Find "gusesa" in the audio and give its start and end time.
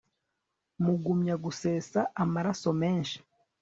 1.43-1.99